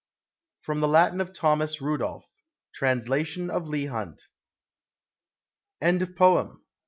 [0.61, 2.25] From the Latin of THOMAS RANDOLPH.
[2.73, 4.23] Translation of LEIGH HUNT.
[5.79, 6.57] THE FAIRIES.